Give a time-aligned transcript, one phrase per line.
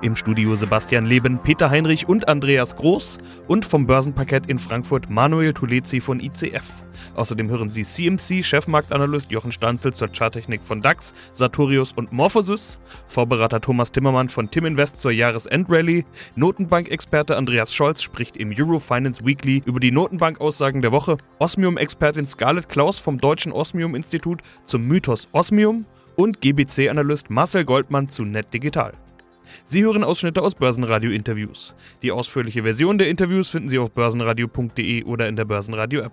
[0.00, 3.18] Im Studio Sebastian Leben, Peter Heinrich und Andreas Groß
[3.48, 6.70] und vom Börsenparkett in Frankfurt Manuel Tulezi von ICF.
[7.16, 13.60] Außerdem hören Sie CMC Chefmarktanalyst Jochen Stanzel zur Charttechnik von DAX, Sartorius und Morphosis, Vorberater
[13.60, 16.04] Thomas Timmermann von Tim Invest zur Jahresendrallye,
[16.36, 23.00] Notenbank-Experte Andreas Scholz spricht im Eurofinance Weekly über die Notenbank-Aussagen der Woche, Osmium-Expertin Scarlett Klaus
[23.00, 28.92] vom Deutschen Osmium-Institut zum Mythos Osmium und GBC-Analyst Marcel Goldmann zu Net Digital.
[29.64, 31.74] Sie hören Ausschnitte aus Börsenradio-Interviews.
[32.02, 36.12] Die ausführliche Version der Interviews finden Sie auf börsenradio.de oder in der Börsenradio-App.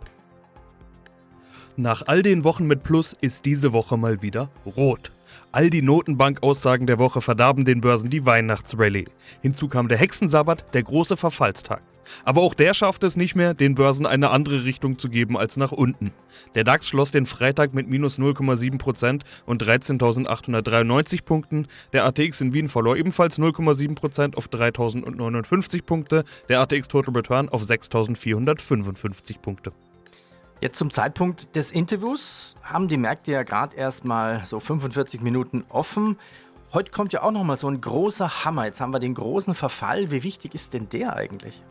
[1.78, 5.12] Nach all den Wochen mit Plus ist diese Woche mal wieder rot.
[5.52, 9.06] All die Notenbank-Aussagen der Woche verdarben den Börsen die Weihnachtsrallye.
[9.42, 11.82] Hinzu kam der Hexensabbat, der große Verfallstag.
[12.24, 15.58] Aber auch der schaffte es nicht mehr, den Börsen eine andere Richtung zu geben als
[15.58, 16.12] nach unten.
[16.54, 21.68] Der DAX schloss den Freitag mit minus 0,7% und 13.893 Punkten.
[21.94, 26.24] Der ATX in Wien verlor ebenfalls 0,7% auf 3.059 Punkte.
[26.50, 29.72] Der ATX Total Return auf 6.455 Punkte.
[30.62, 35.66] Jetzt zum Zeitpunkt des Interviews haben die Märkte ja gerade erst mal so 45 Minuten
[35.70, 36.18] offen.
[36.74, 38.66] Heute kommt ja auch noch mal so ein großer Hammer.
[38.66, 40.12] Jetzt haben wir den großen Verfall.
[40.12, 41.62] Wie wichtig ist denn der eigentlich?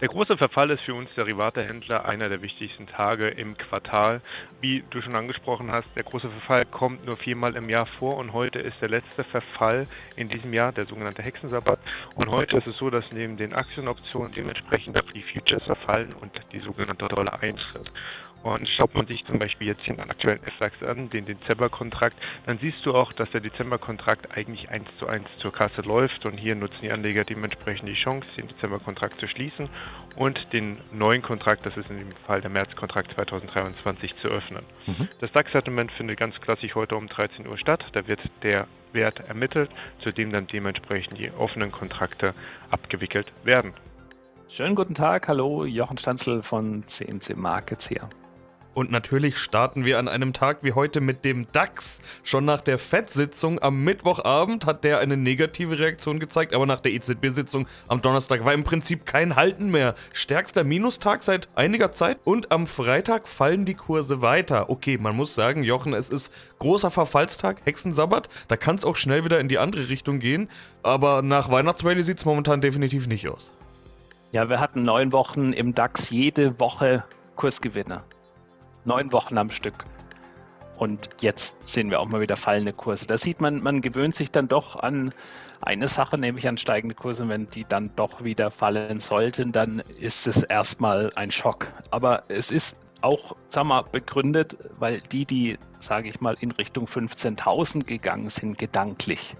[0.00, 4.22] Der große Verfall ist für uns Derivatehändler einer der wichtigsten Tage im Quartal.
[4.62, 8.32] Wie du schon angesprochen hast, der große Verfall kommt nur viermal im Jahr vor und
[8.32, 11.80] heute ist der letzte Verfall in diesem Jahr, der sogenannte Hexensabbat.
[12.14, 16.32] Und heute ist es so, dass neben den Aktienoptionen dementsprechend auch die Futures verfallen und
[16.52, 17.92] die sogenannte Rolle eintritt.
[18.42, 22.16] Und schaut man sich zum Beispiel jetzt den aktuellen FDAX an, den Dezemberkontrakt,
[22.46, 26.38] dann siehst du auch, dass der Dezemberkontrakt eigentlich eins zu eins zur Kasse läuft und
[26.38, 29.68] hier nutzen die Anleger dementsprechend die Chance, den Dezemberkontrakt zu schließen
[30.16, 34.64] und den neuen Kontrakt, das ist in dem Fall der Märzkontrakt 2023, zu öffnen.
[34.86, 35.08] Mhm.
[35.20, 37.84] Das DAX-Settlement findet ganz klassisch heute um 13 Uhr statt.
[37.92, 39.70] Da wird der Wert ermittelt,
[40.02, 42.34] zu dem dann dementsprechend die offenen Kontrakte
[42.70, 43.74] abgewickelt werden.
[44.48, 48.08] Schönen guten Tag, hallo, Jochen Stanzel von CNC Markets hier.
[48.72, 52.00] Und natürlich starten wir an einem Tag wie heute mit dem DAX.
[52.22, 56.92] Schon nach der FED-Sitzung am Mittwochabend hat der eine negative Reaktion gezeigt, aber nach der
[56.92, 59.94] EZB-Sitzung am Donnerstag war im Prinzip kein Halten mehr.
[60.12, 64.70] Stärkster Minustag seit einiger Zeit und am Freitag fallen die Kurse weiter.
[64.70, 69.24] Okay, man muss sagen, Jochen, es ist großer Verfallstag, Hexensabbat, da kann es auch schnell
[69.24, 70.48] wieder in die andere Richtung gehen,
[70.84, 73.52] aber nach Weihnachtsrallye sieht es momentan definitiv nicht aus.
[74.32, 77.02] Ja, wir hatten neun Wochen im DAX jede Woche
[77.34, 78.04] Kursgewinne
[78.84, 79.84] neun Wochen am Stück.
[80.80, 83.06] Und jetzt sehen wir auch mal wieder fallende Kurse.
[83.06, 85.12] Da sieht man, man gewöhnt sich dann doch an
[85.60, 87.28] eine Sache, nämlich an steigende Kurse.
[87.28, 91.68] Wenn die dann doch wieder fallen sollten, dann ist es erstmal ein Schock.
[91.90, 96.86] Aber es ist auch, sag mal, begründet, weil die, die, sage ich mal, in Richtung
[96.86, 99.36] 15.000 gegangen sind, gedanklich.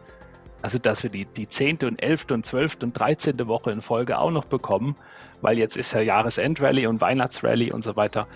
[0.61, 1.79] Also, dass wir die, die 10.
[1.85, 2.27] und 11.
[2.33, 2.77] und 12.
[2.83, 3.47] und 13.
[3.47, 4.95] Woche in Folge auch noch bekommen,
[5.41, 8.27] weil jetzt ist ja Jahresendrallye und Weihnachtsrallye und so weiter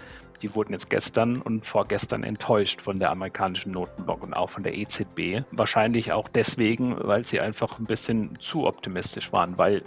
[0.45, 4.77] die wurden jetzt gestern und vorgestern enttäuscht von der amerikanischen Notenbank und auch von der
[4.77, 5.43] EZB.
[5.53, 9.83] Wahrscheinlich auch deswegen, weil sie einfach ein bisschen zu optimistisch waren, weil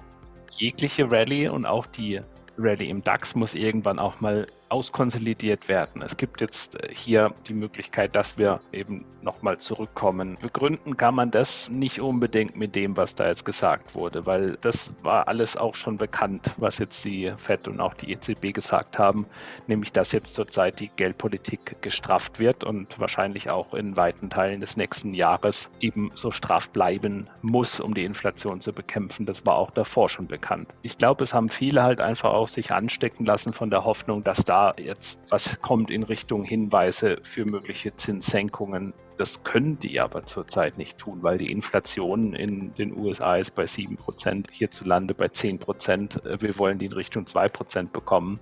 [0.58, 2.22] jegliche Rallye und auch die
[2.58, 6.02] Rallye im DAX muss irgendwann auch mal auskonsolidiert werden.
[6.02, 10.38] Es gibt jetzt äh, hier die Möglichkeit, dass wir eben nochmal zurückkommen.
[10.42, 14.94] Begründen kann man das nicht unbedingt mit dem, was da jetzt gesagt wurde, weil das
[15.04, 19.26] war alles auch schon bekannt, was jetzt die FED und auch die EZB gesagt haben,
[19.68, 24.78] nämlich dass jetzt zurzeit die Geldpolitik gestrafft wird und wahrscheinlich auch in weiten Teilen des
[24.78, 29.26] nächsten Jahres eben so straff bleiben muss, um die Inflation zu bekämpfen.
[29.26, 30.74] Das war auch davor schon bekannt.
[30.82, 34.44] Ich glaube, es haben viele halt einfach auch sich anstecken lassen von der Hoffnung, dass
[34.46, 38.94] da jetzt was kommt in Richtung Hinweise für mögliche Zinssenkungen.
[39.18, 43.64] Das können die aber zurzeit nicht tun, weil die Inflation in den USA ist bei
[43.64, 46.42] 7%, hierzulande bei 10%.
[46.42, 48.40] Wir wollen die in Richtung 2% bekommen.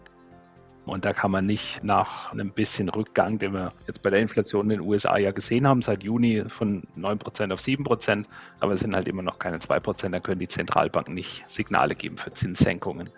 [0.86, 4.70] Und da kann man nicht nach einem bisschen Rückgang, den wir jetzt bei der Inflation
[4.70, 8.26] in den USA ja gesehen haben, seit Juni von 9% auf 7%,
[8.60, 12.18] aber es sind halt immer noch keine 2%, da können die Zentralbanken nicht Signale geben
[12.18, 13.10] für Zinssenkungen.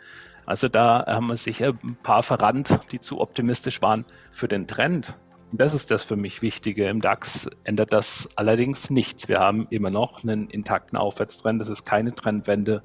[0.48, 5.14] Also da haben sich ein paar verrannt, die zu optimistisch waren für den Trend.
[5.52, 6.88] Und das ist das für mich Wichtige.
[6.88, 9.28] Im DAX ändert das allerdings nichts.
[9.28, 11.60] Wir haben immer noch einen intakten Aufwärtstrend.
[11.60, 12.82] Das ist keine Trendwende.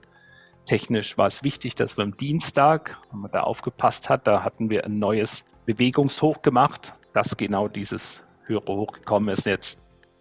[0.66, 4.68] Technisch war es wichtig, dass wir am Dienstag, wenn man da aufgepasst hat, da hatten
[4.68, 9.46] wir ein neues Bewegungshoch gemacht, dass genau dieses höhere Hoch gekommen ist.
[9.46, 9.78] Jetzt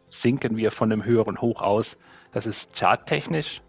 [0.10, 1.98] sinken wir von einem höheren Hoch aus.
[2.34, 3.62] Das ist charttechnisch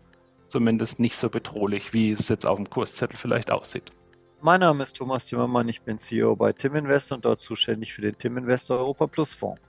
[0.53, 3.91] zumindest nicht so bedrohlich, wie es jetzt auf dem Kurszettel vielleicht aussieht.
[4.43, 8.03] Mein Name ist Thomas Timmermann, ich bin CEO bei Tim Invest und dort zuständig für
[8.03, 9.61] den Tim Invest Europa Plus Fonds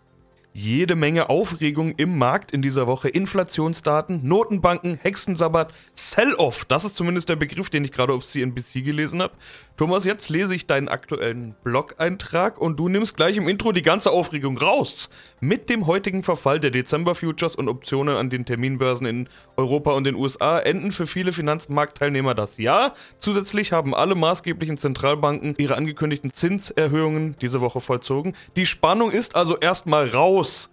[0.54, 3.10] jede Menge Aufregung im Markt in dieser Woche.
[3.10, 6.66] Inflationsdaten, Notenbanken, Hexensabbat, Sell-off.
[6.66, 9.34] Das ist zumindest der Begriff, den ich gerade auf CNBC gelesen habe.
[9.78, 14.12] Thomas, jetzt lese ich deinen aktuellen Blog-Eintrag und du nimmst gleich im Intro die ganze
[14.12, 15.10] Aufregung raus.
[15.40, 20.16] Mit dem heutigen Verfall der Dezember-Futures und Optionen an den Terminbörsen in Europa und den
[20.16, 22.94] USA enden für viele Finanzmarktteilnehmer das Jahr.
[23.18, 28.36] Zusätzlich haben alle maßgeblichen Zentralbanken ihre angekündigten Zinserhöhungen diese Woche vollzogen.
[28.56, 30.70] Die Spannung ist also erstmal raus raus.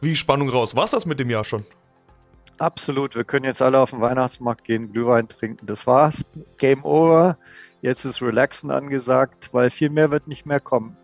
[0.00, 0.74] Wie Spannung raus.
[0.74, 1.64] War das mit dem Jahr schon?
[2.58, 3.14] Absolut.
[3.14, 5.66] Wir können jetzt alle auf den Weihnachtsmarkt gehen, Glühwein trinken.
[5.66, 6.24] Das war's.
[6.58, 7.38] Game over.
[7.80, 10.96] Jetzt ist Relaxen angesagt, weil viel mehr wird nicht mehr kommen.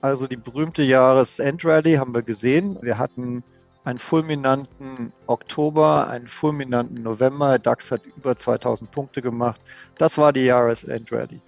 [0.00, 2.78] Also die berühmte Jahresendrallye haben wir gesehen.
[2.80, 3.44] Wir hatten
[3.84, 7.58] einen fulminanten Oktober, einen fulminanten November.
[7.58, 9.60] DAX hat über 2000 Punkte gemacht.
[9.98, 11.40] Das war die Jahresendrallye.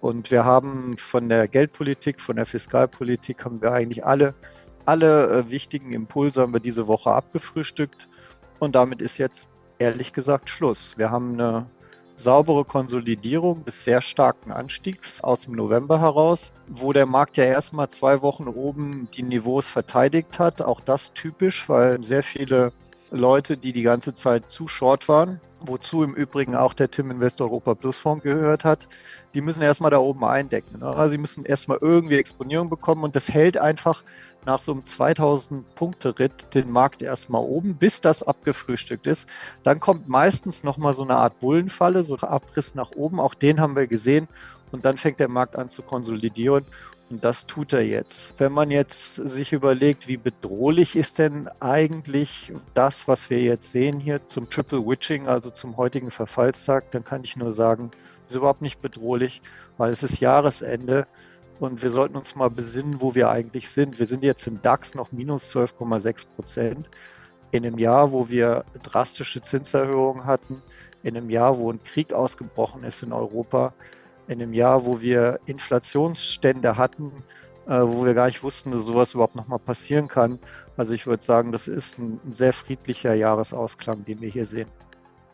[0.00, 4.34] Und wir haben von der Geldpolitik, von der Fiskalpolitik, haben wir eigentlich alle
[4.88, 8.08] alle äh, wichtigen Impulse haben wir diese Woche abgefrühstückt
[8.58, 9.46] und damit ist jetzt
[9.78, 10.94] ehrlich gesagt Schluss.
[10.96, 11.66] Wir haben eine
[12.16, 17.88] saubere Konsolidierung des sehr starken Anstiegs aus dem November heraus, wo der Markt ja erstmal
[17.88, 20.62] zwei Wochen oben die Niveaus verteidigt hat.
[20.62, 22.72] Auch das typisch, weil sehr viele
[23.10, 27.40] Leute, die die ganze Zeit zu short waren, wozu im Übrigen auch der Tim Invest
[27.40, 28.88] Europa Plus Fonds gehört hat,
[29.34, 30.80] die müssen erstmal da oben eindecken.
[30.80, 30.86] Ne?
[30.86, 34.02] Also sie müssen erstmal irgendwie Exponierung bekommen und das hält einfach
[34.48, 39.28] nach so einem 2000-Punkte-Ritt den Markt erstmal oben, bis das abgefrühstückt ist.
[39.62, 43.20] Dann kommt meistens nochmal so eine Art Bullenfalle, so ein Abriss nach oben.
[43.20, 44.26] Auch den haben wir gesehen.
[44.72, 46.64] Und dann fängt der Markt an zu konsolidieren.
[47.10, 48.40] Und das tut er jetzt.
[48.40, 54.00] Wenn man jetzt sich überlegt, wie bedrohlich ist denn eigentlich das, was wir jetzt sehen
[54.00, 57.90] hier zum Triple Witching, also zum heutigen Verfallstag, dann kann ich nur sagen,
[58.26, 59.42] ist überhaupt nicht bedrohlich,
[59.76, 61.06] weil es ist Jahresende.
[61.60, 63.98] Und wir sollten uns mal besinnen, wo wir eigentlich sind.
[63.98, 66.88] Wir sind jetzt im DAX noch minus 12,6 Prozent.
[67.50, 70.62] In einem Jahr, wo wir drastische Zinserhöhungen hatten,
[71.02, 73.72] in einem Jahr, wo ein Krieg ausgebrochen ist in Europa,
[74.28, 77.10] in einem Jahr, wo wir Inflationsstände hatten,
[77.66, 80.38] äh, wo wir gar nicht wussten, dass sowas überhaupt nochmal passieren kann.
[80.76, 84.68] Also ich würde sagen, das ist ein sehr friedlicher Jahresausklang, den wir hier sehen.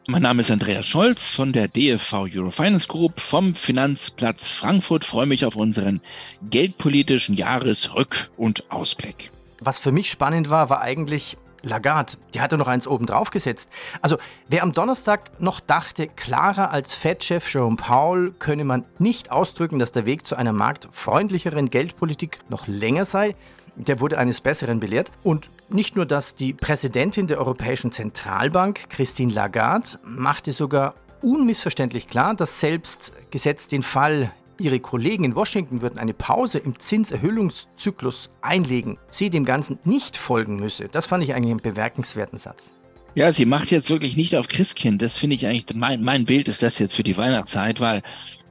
[0.06, 5.02] Mein Name ist Andreas Scholz von der DFV Eurofinance Group vom Finanzplatz Frankfurt.
[5.02, 6.02] freue mich auf unseren
[6.42, 9.30] geldpolitischen Jahresrück- und Ausblick.
[9.60, 12.18] Was für mich spannend war, war eigentlich Lagarde.
[12.34, 13.70] Die hatte noch eins oben drauf gesetzt.
[14.02, 14.18] Also,
[14.48, 19.90] wer am Donnerstag noch dachte, klarer als Fed-Chef Jerome Powell könne man nicht ausdrücken, dass
[19.90, 23.34] der Weg zu einer marktfreundlicheren Geldpolitik noch länger sei,
[23.76, 25.10] der wurde eines Besseren belehrt.
[25.22, 32.34] Und nicht nur das, die Präsidentin der Europäischen Zentralbank, Christine Lagarde, machte sogar unmissverständlich klar,
[32.34, 38.98] dass selbst gesetzt den Fall, ihre Kollegen in Washington würden eine Pause im Zinserhöhungszyklus einlegen,
[39.08, 40.88] sie dem Ganzen nicht folgen müsse.
[40.88, 42.72] Das fand ich eigentlich einen bemerkenswerten Satz.
[43.16, 45.00] Ja, sie macht jetzt wirklich nicht auf Christkind.
[45.00, 48.02] Das finde ich eigentlich, mein, mein Bild ist das jetzt für die Weihnachtszeit, weil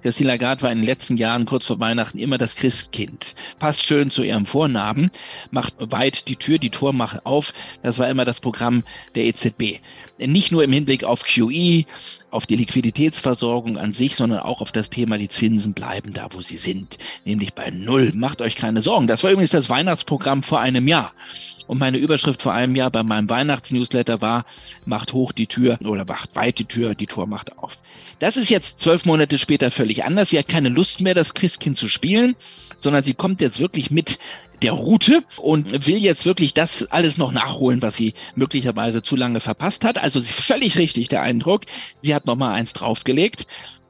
[0.04, 3.36] Christine Lagarde war in den letzten Jahren kurz vor Weihnachten immer das Christkind.
[3.58, 5.12] Passt schön zu ihrem Vornamen,
[5.50, 7.54] macht weit die Tür, die Tor macht auf.
[7.84, 8.84] Das war immer das Programm
[9.16, 9.80] der EZB.
[10.18, 11.86] Nicht nur im Hinblick auf QE,
[12.34, 16.42] auf die Liquiditätsversorgung an sich, sondern auch auf das Thema, die Zinsen bleiben da, wo
[16.42, 18.12] sie sind, nämlich bei Null.
[18.16, 19.08] Macht euch keine Sorgen.
[19.08, 21.14] Das war übrigens das Weihnachtsprogramm vor einem Jahr.
[21.68, 24.46] Und meine Überschrift vor einem Jahr bei meinem Weihnachtsnewsletter war,
[24.86, 27.78] macht hoch die Tür oder macht weit die Tür, die Tor macht auf.
[28.20, 30.30] Das ist jetzt zwölf Monate später völlig anders.
[30.30, 32.36] Sie hat keine Lust mehr, das Christkind zu spielen,
[32.84, 34.20] sondern sie kommt jetzt wirklich mit
[34.62, 39.40] der Route und will jetzt wirklich das alles noch nachholen, was sie möglicherweise zu lange
[39.40, 39.98] verpasst hat.
[39.98, 41.64] Also völlig richtig der Eindruck.
[42.02, 43.46] Sie hat noch mal eins draufgelegt.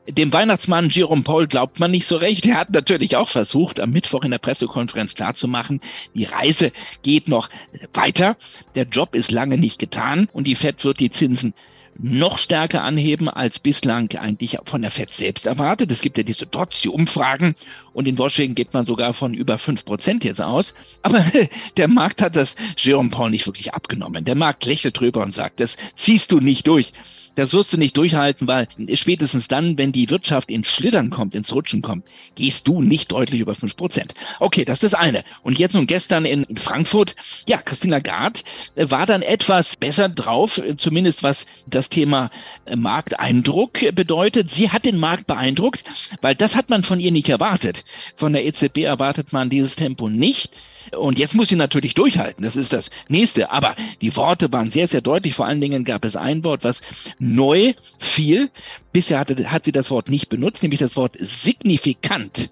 [0.09, 2.45] Dem Weihnachtsmann Jerome Paul glaubt man nicht so recht.
[2.45, 5.79] Er hat natürlich auch versucht, am Mittwoch in der Pressekonferenz klarzumachen,
[6.13, 6.71] die Reise
[7.03, 7.49] geht noch
[7.93, 8.35] weiter.
[8.75, 11.53] Der Job ist lange nicht getan und die Fed wird die Zinsen
[11.97, 15.91] noch stärker anheben als bislang eigentlich von der FED selbst erwartet.
[15.91, 17.55] Es gibt ja diese Dots, die Umfragen
[17.93, 20.73] und in Washington geht man sogar von über fünf Prozent jetzt aus.
[21.01, 21.23] Aber
[21.77, 24.25] der Markt hat das Jerome Paul nicht wirklich abgenommen.
[24.25, 26.93] Der Markt lächelt drüber und sagt, das ziehst du nicht durch.
[27.35, 31.53] Das wirst du nicht durchhalten, weil spätestens dann, wenn die Wirtschaft ins Schlittern kommt, ins
[31.53, 34.13] Rutschen kommt, gehst du nicht deutlich über fünf Prozent.
[34.39, 35.23] Okay, das ist das eine.
[35.41, 37.15] Und jetzt nun gestern in Frankfurt,
[37.47, 38.41] ja, Christine Lagarde
[38.75, 42.29] äh, war dann etwas besser drauf, äh, zumindest was das Thema
[42.65, 44.51] äh, Markteindruck bedeutet.
[44.51, 45.83] Sie hat den Markt beeindruckt,
[46.21, 47.83] weil das hat man von ihr nicht erwartet.
[48.15, 50.51] Von der EZB erwartet man dieses Tempo nicht.
[50.91, 52.43] Und jetzt muss sie natürlich durchhalten.
[52.43, 53.51] Das ist das nächste.
[53.51, 55.33] Aber die Worte waren sehr, sehr deutlich.
[55.33, 56.81] Vor allen Dingen gab es ein Wort, was
[57.23, 58.49] neu fiel.
[58.91, 62.49] Bisher hatte, hat sie das Wort nicht benutzt, nämlich das Wort signifikant.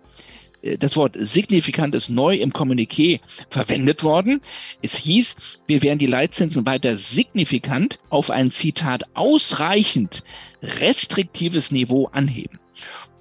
[0.62, 4.42] Äh, das Wort signifikant ist neu im Kommuniqué verwendet worden.
[4.82, 5.36] Es hieß,
[5.68, 10.24] wir werden die Leitzinsen weiter signifikant auf ein Zitat ausreichend
[10.62, 12.60] restriktives Niveau anheben.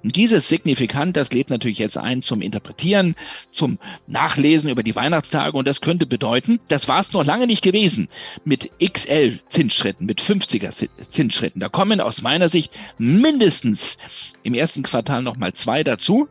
[0.03, 3.15] Und dieses Signifikant, das lädt natürlich jetzt ein zum Interpretieren,
[3.51, 3.77] zum
[4.07, 5.57] Nachlesen über die Weihnachtstage.
[5.57, 8.09] Und das könnte bedeuten, das war es noch lange nicht gewesen
[8.43, 11.59] mit XL Zinsschritten, mit 50er Zinsschritten.
[11.59, 13.97] Da kommen aus meiner Sicht mindestens
[14.43, 16.27] im ersten Quartal nochmal zwei dazu.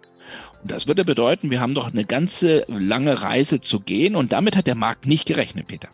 [0.63, 4.17] Und das würde bedeuten, wir haben noch eine ganze lange Reise zu gehen.
[4.17, 5.89] Und damit hat der Markt nicht gerechnet, Peter.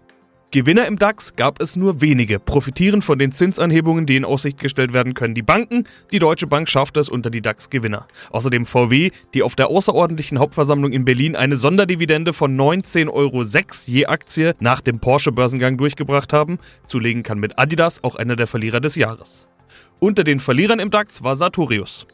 [0.57, 2.39] Gewinner im DAX gab es nur wenige.
[2.39, 5.85] Profitieren von den Zinsanhebungen, die in Aussicht gestellt werden können, die Banken.
[6.13, 8.07] Die Deutsche Bank schafft es unter die DAX-Gewinner.
[8.31, 13.43] Außerdem VW, die auf der außerordentlichen Hauptversammlung in Berlin eine Sonderdividende von 19,06 Euro
[13.85, 16.57] je Aktie nach dem Porsche-Börsengang durchgebracht haben.
[16.87, 19.51] Zulegen kann mit Adidas auch einer der Verlierer des Jahres.
[19.99, 22.07] Unter den Verlierern im DAX war Sartorius.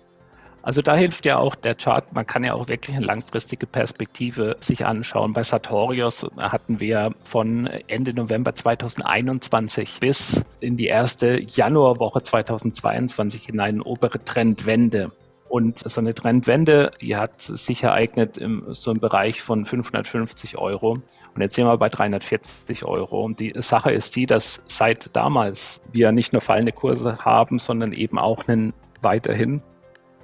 [0.63, 2.13] Also da hilft ja auch der Chart.
[2.13, 5.33] Man kann ja auch wirklich eine langfristige Perspektive sich anschauen.
[5.33, 13.59] Bei Sartorius hatten wir von Ende November 2021 bis in die erste Januarwoche 2022 in
[13.59, 15.11] eine obere Trendwende.
[15.49, 20.93] Und so eine Trendwende, die hat sich ereignet im so einem Bereich von 550 Euro.
[21.35, 23.23] Und jetzt sind wir bei 340 Euro.
[23.23, 27.93] Und die Sache ist die, dass seit damals wir nicht nur fallende Kurse haben, sondern
[27.93, 29.61] eben auch einen weiterhin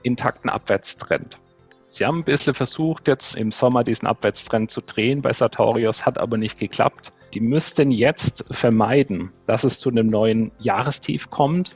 [0.03, 1.39] intakten Abwärtstrend.
[1.87, 5.23] Sie haben ein bisschen versucht, jetzt im Sommer diesen Abwärtstrend zu drehen.
[5.23, 7.13] Bei Sartorius hat aber nicht geklappt.
[7.33, 11.75] Die müssten jetzt vermeiden, dass es zu einem neuen Jahrestief kommt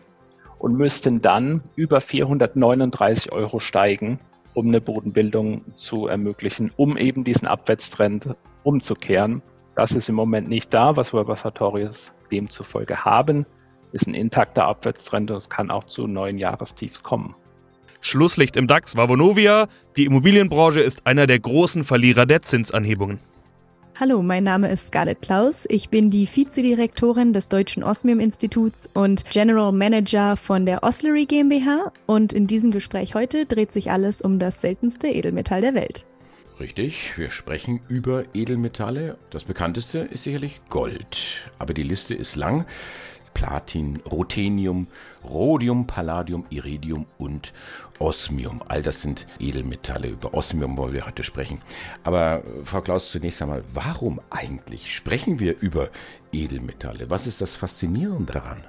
[0.58, 4.18] und müssten dann über 439 Euro steigen,
[4.54, 9.42] um eine Bodenbildung zu ermöglichen, um eben diesen Abwärtstrend umzukehren.
[9.74, 13.46] Das ist im Moment nicht da, was wir bei Sartorius demzufolge haben,
[13.92, 17.34] ist ein intakter Abwärtstrend und es kann auch zu neuen Jahrestiefs kommen.
[18.02, 19.68] Schlusslicht im DAX war Vonovia.
[19.96, 23.20] Die Immobilienbranche ist einer der großen Verlierer der Zinsanhebungen.
[23.98, 25.66] Hallo, mein Name ist Scarlett Klaus.
[25.68, 31.92] Ich bin die Vizedirektorin des Deutschen Osmium-Instituts und General Manager von der Oslery GmbH.
[32.06, 36.04] Und in diesem Gespräch heute dreht sich alles um das seltenste Edelmetall der Welt.
[36.58, 39.16] Richtig, wir sprechen über Edelmetalle.
[39.30, 41.50] Das bekannteste ist sicherlich Gold.
[41.60, 42.66] Aber die Liste ist lang.
[43.34, 44.86] Platin, Ruthenium,
[45.24, 47.52] Rhodium, Palladium, Iridium und
[47.98, 48.62] Osmium.
[48.68, 50.08] All das sind Edelmetalle.
[50.08, 51.58] Über Osmium wollen wir heute sprechen.
[52.04, 55.88] Aber äh, Frau Klaus, zunächst einmal, warum eigentlich sprechen wir über
[56.32, 57.10] Edelmetalle?
[57.10, 58.64] Was ist das Faszinierende daran?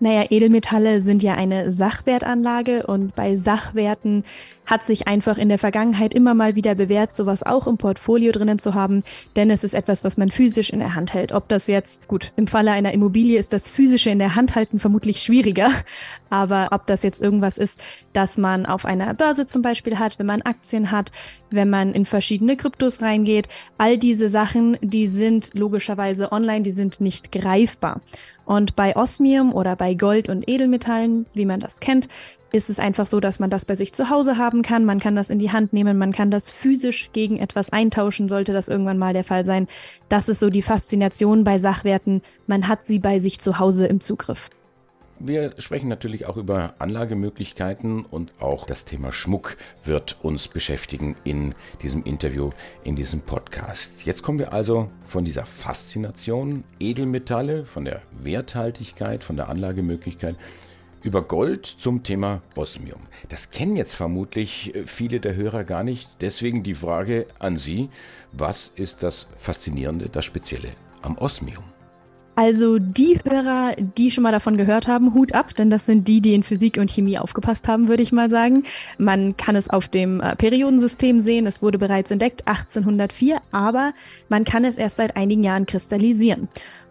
[0.00, 4.24] Naja, Edelmetalle sind ja eine Sachwertanlage und bei Sachwerten
[4.68, 8.58] hat sich einfach in der Vergangenheit immer mal wieder bewährt, sowas auch im Portfolio drinnen
[8.58, 9.02] zu haben,
[9.34, 11.32] denn es ist etwas, was man physisch in der Hand hält.
[11.32, 14.78] Ob das jetzt, gut, im Falle einer Immobilie ist das physische in der Hand halten
[14.78, 15.70] vermutlich schwieriger,
[16.28, 17.80] aber ob das jetzt irgendwas ist,
[18.12, 21.12] das man auf einer Börse zum Beispiel hat, wenn man Aktien hat,
[21.50, 27.00] wenn man in verschiedene Kryptos reingeht, all diese Sachen, die sind logischerweise online, die sind
[27.00, 28.02] nicht greifbar.
[28.48, 32.08] Und bei Osmium oder bei Gold und Edelmetallen, wie man das kennt,
[32.50, 34.86] ist es einfach so, dass man das bei sich zu Hause haben kann.
[34.86, 38.54] Man kann das in die Hand nehmen, man kann das physisch gegen etwas eintauschen, sollte
[38.54, 39.68] das irgendwann mal der Fall sein.
[40.08, 42.22] Das ist so die Faszination bei Sachwerten.
[42.46, 44.48] Man hat sie bei sich zu Hause im Zugriff.
[45.20, 51.56] Wir sprechen natürlich auch über Anlagemöglichkeiten und auch das Thema Schmuck wird uns beschäftigen in
[51.82, 52.50] diesem Interview,
[52.84, 53.90] in diesem Podcast.
[54.04, 60.36] Jetzt kommen wir also von dieser Faszination Edelmetalle, von der Werthaltigkeit, von der Anlagemöglichkeit
[61.02, 63.00] über Gold zum Thema Osmium.
[63.28, 66.08] Das kennen jetzt vermutlich äh, viele der Hörer gar nicht.
[66.20, 67.88] Deswegen die Frage an Sie,
[68.30, 70.70] was ist das Faszinierende, das Spezielle
[71.02, 71.64] am Osmium?
[72.38, 76.20] Also die Hörer, die schon mal davon gehört haben, Hut ab, denn das sind die,
[76.20, 78.62] die in Physik und Chemie aufgepasst haben, würde ich mal sagen.
[78.96, 83.92] Man kann es auf dem äh, Periodensystem sehen, es wurde bereits entdeckt 1804, aber
[84.28, 86.46] man kann es erst seit einigen Jahren kristallisieren.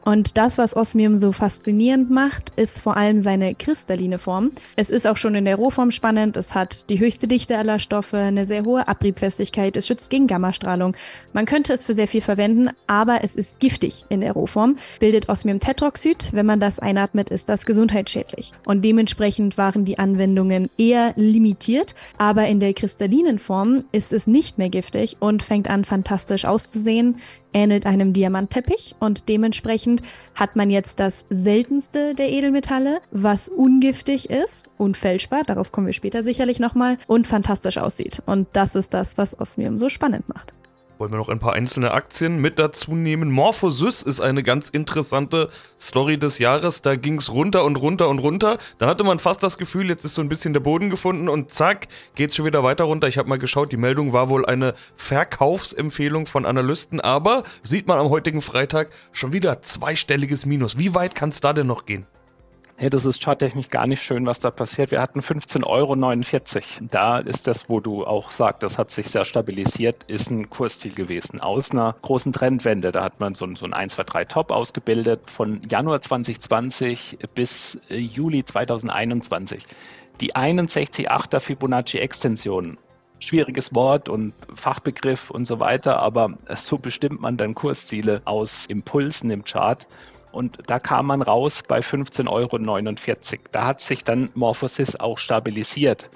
[0.07, 4.51] Und das, was Osmium so faszinierend macht, ist vor allem seine kristalline Form.
[4.77, 6.37] Es ist auch schon in der Rohform spannend.
[6.37, 9.75] Es hat die höchste Dichte aller Stoffe, eine sehr hohe Abriebfestigkeit.
[9.75, 10.95] Es schützt gegen Gammastrahlung.
[11.33, 14.77] Man könnte es für sehr viel verwenden, aber es ist giftig in der Rohform.
[15.01, 16.29] Bildet Osmiumtetroxid.
[16.31, 18.53] Wenn man das einatmet, ist das gesundheitsschädlich.
[18.65, 21.95] Und dementsprechend waren die Anwendungen eher limitiert.
[22.17, 27.17] Aber in der kristallinen Form ist es nicht mehr giftig und fängt an, fantastisch auszusehen
[27.53, 29.96] ähnelt einem Diamantteppich und dementsprechend
[30.35, 36.23] hat man jetzt das seltenste der Edelmetalle, was ungiftig ist, unfälschbar, darauf kommen wir später
[36.23, 38.21] sicherlich nochmal, und fantastisch aussieht.
[38.25, 40.53] Und das ist das, was Osmium so spannend macht.
[40.97, 43.29] Wollen wir noch ein paar einzelne Aktien mit dazu nehmen?
[43.29, 45.49] Morphosys ist eine ganz interessante
[45.79, 46.81] Story des Jahres.
[46.81, 48.57] Da ging es runter und runter und runter.
[48.79, 51.53] Dann hatte man fast das Gefühl, jetzt ist so ein bisschen der Boden gefunden und
[51.53, 53.07] zack, geht schon wieder weiter runter.
[53.07, 57.99] Ich habe mal geschaut, die Meldung war wohl eine Verkaufsempfehlung von Analysten, aber sieht man
[57.99, 60.79] am heutigen Freitag schon wieder zweistelliges Minus.
[60.79, 62.07] Wie weit kann es da denn noch gehen?
[62.79, 64.91] Hey, das ist charttechnisch gar nicht schön, was da passiert.
[64.91, 66.87] Wir hatten 15,49 Euro.
[66.91, 70.93] Da ist das, wo du auch sagst, das hat sich sehr stabilisiert, ist ein Kursziel
[70.93, 71.39] gewesen.
[71.39, 72.91] Aus einer großen Trendwende.
[72.91, 77.79] Da hat man so so ein 1, 2, 3 Top ausgebildet von Januar 2020 bis
[77.89, 79.65] äh, Juli 2021.
[80.21, 82.77] Die 61,8er Fibonacci-Extension
[83.19, 89.31] schwieriges Wort und Fachbegriff und so weiter, aber so bestimmt man dann Kursziele aus Impulsen
[89.31, 89.87] im Chart.
[90.31, 92.57] Und da kam man raus bei 15,49 Euro.
[93.51, 96.09] Da hat sich dann Morphosis auch stabilisiert.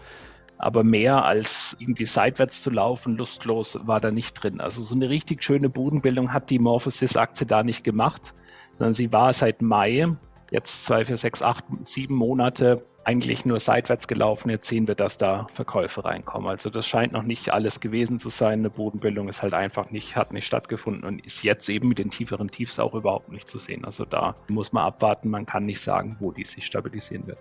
[0.57, 4.61] Aber mehr als irgendwie seitwärts zu laufen, lustlos, war da nicht drin.
[4.61, 8.33] Also so eine richtig schöne Bodenbildung hat die Morphosis-Aktie da nicht gemacht,
[8.73, 10.07] sondern sie war seit Mai,
[10.51, 14.49] jetzt zwei, vier, sechs, acht, sieben Monate eigentlich nur seitwärts gelaufen.
[14.49, 16.49] Jetzt sehen wir, dass da Verkäufe reinkommen.
[16.49, 18.59] Also das scheint noch nicht alles gewesen zu sein.
[18.59, 22.09] Eine Bodenbildung ist halt einfach nicht, hat nicht stattgefunden und ist jetzt eben mit den
[22.09, 23.85] tieferen Tiefs auch überhaupt nicht zu sehen.
[23.85, 25.29] Also da muss man abwarten.
[25.29, 27.39] Man kann nicht sagen, wo die sich stabilisieren wird.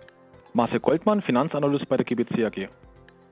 [0.53, 2.69] Marcel Goldmann, Finanzanalyst bei der GBC AG.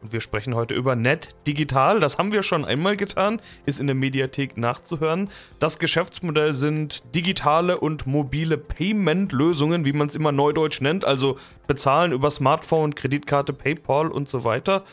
[0.01, 1.99] Und wir sprechen heute über Net Digital.
[1.99, 5.29] Das haben wir schon einmal getan, ist in der Mediathek nachzuhören.
[5.59, 11.37] Das Geschäftsmodell sind digitale und mobile Payment-Lösungen, wie man es immer neudeutsch nennt, also
[11.67, 14.83] bezahlen über Smartphone, Kreditkarte, PayPal und so weiter.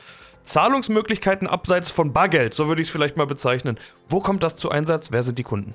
[0.43, 3.79] Zahlungsmöglichkeiten abseits von Bargeld, so würde ich es vielleicht mal bezeichnen.
[4.09, 5.13] Wo kommt das zu Einsatz?
[5.13, 5.75] Wer sind die Kunden?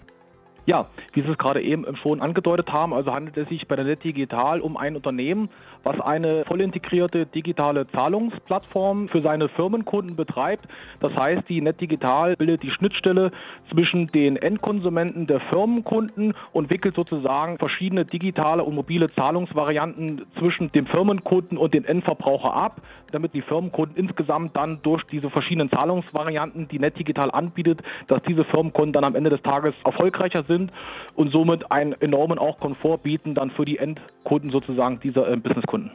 [0.66, 3.84] Ja, wie Sie es gerade eben schon angedeutet haben, also handelt es sich bei der
[3.86, 5.50] Net Digital um ein Unternehmen,
[5.84, 10.66] was eine voll integrierte digitale Zahlungsplattform für seine Firmenkunden betreibt.
[11.00, 13.32] Das heißt, die Net Digital bildet die Schnittstelle
[13.72, 20.86] zwischen den Endkonsumenten der Firmenkunden und wickelt sozusagen verschiedene digitale und mobile Zahlungsvarianten zwischen dem
[20.86, 26.80] Firmenkunden und den Endverbraucher ab, damit die Firmenkunden insgesamt dann durch diese verschiedenen Zahlungsvarianten, die
[26.80, 30.72] Net Digital anbietet, dass diese Firmenkunden dann am Ende des Tages erfolgreicher sind
[31.16, 35.38] und somit einen enormen auch Komfort bieten dann für die Endkunden sozusagen dieser äh,
[35.72, 35.92] Businesskunden.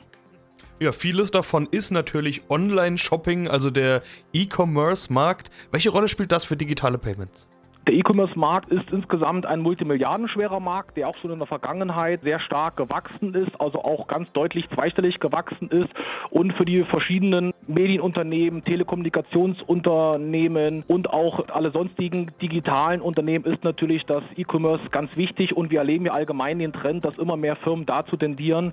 [0.79, 4.03] Ja, vieles davon ist natürlich Online-Shopping, also der
[4.35, 5.51] E-Commerce-Markt.
[5.71, 7.49] Welche Rolle spielt das für digitale Payments?
[7.87, 12.77] Der E-Commerce-Markt ist insgesamt ein multimilliardenschwerer Markt, der auch schon in der Vergangenheit sehr stark
[12.77, 15.94] gewachsen ist, also auch ganz deutlich zweistellig gewachsen ist
[16.31, 24.25] und für die verschiedenen Medienunternehmen, Telekommunikationsunternehmen und auch alle sonstigen digitalen Unternehmen ist natürlich das
[24.37, 28.16] E-Commerce ganz wichtig und wir erleben ja allgemein den Trend, dass immer mehr Firmen dazu
[28.16, 28.72] tendieren,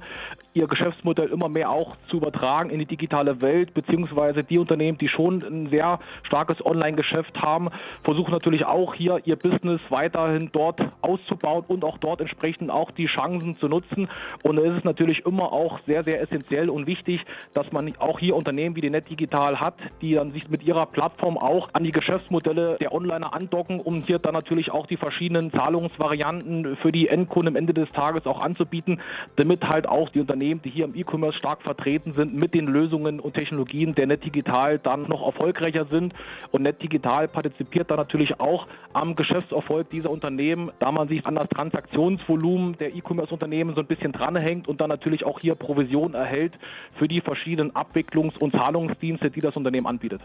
[0.55, 5.07] ihr Geschäftsmodell immer mehr auch zu übertragen in die digitale Welt, beziehungsweise die Unternehmen, die
[5.07, 7.69] schon ein sehr starkes Online-Geschäft haben,
[8.03, 13.05] versuchen natürlich auch hier ihr Business weiterhin dort auszubauen und auch dort entsprechend auch die
[13.05, 14.09] Chancen zu nutzen.
[14.43, 18.35] Und es ist natürlich immer auch sehr, sehr essentiell und wichtig, dass man auch hier
[18.35, 22.77] Unternehmen wie die NetDigital hat, die dann sich mit ihrer Plattform auch an die Geschäftsmodelle
[22.79, 27.55] der Onliner andocken, um hier dann natürlich auch die verschiedenen Zahlungsvarianten für die Endkunden am
[27.55, 29.01] Ende des Tages auch anzubieten,
[29.35, 33.19] damit halt auch die Unternehmen die hier im E-Commerce stark vertreten sind, mit den Lösungen
[33.19, 36.13] und Technologien der NetDigital dann noch erfolgreicher sind.
[36.51, 41.49] Und NetDigital partizipiert dann natürlich auch am Geschäftserfolg dieser Unternehmen, da man sich an das
[41.49, 46.53] Transaktionsvolumen der E-Commerce-Unternehmen so ein bisschen dranhängt und dann natürlich auch hier Provision erhält
[46.97, 50.21] für die verschiedenen Abwicklungs- und Zahlungsdienste, die das Unternehmen anbietet.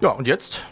[0.00, 0.64] Ja, und jetzt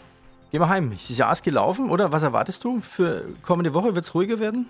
[0.51, 0.91] gehen wir heim.
[0.91, 2.11] Das Jahr ist gelaufen, oder?
[2.11, 3.93] Was erwartest du für kommende Woche?
[3.95, 4.69] Wird es ruhiger werden?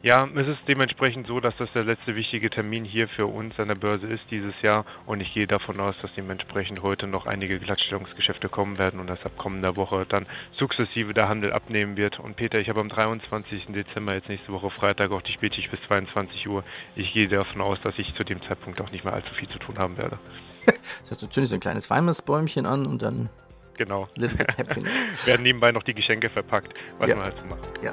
[0.00, 3.66] Ja, es ist dementsprechend so, dass das der letzte wichtige Termin hier für uns an
[3.66, 7.58] der Börse ist dieses Jahr und ich gehe davon aus, dass dementsprechend heute noch einige
[7.58, 12.20] Glattstellungsgeschäfte kommen werden und dass ab kommender Woche dann sukzessive der Handel abnehmen wird.
[12.20, 13.66] Und Peter, ich habe am 23.
[13.70, 16.62] Dezember, jetzt nächste Woche Freitag, auch die Spätschicht bis 22 Uhr.
[16.94, 19.58] Ich gehe davon aus, dass ich zu dem Zeitpunkt auch nicht mehr allzu viel zu
[19.58, 20.16] tun haben werde.
[20.66, 23.30] das heißt, du zündest ein kleines Weihnachtsbäumchen an und dann
[23.76, 24.08] Genau.
[25.24, 27.14] Werden nebenbei noch die Geschenke verpackt, was ja.
[27.14, 27.68] man halt so macht.
[27.82, 27.92] Ja.